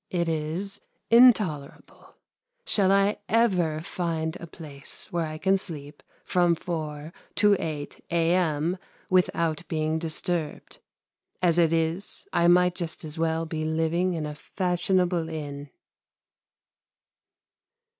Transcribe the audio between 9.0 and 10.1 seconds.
without being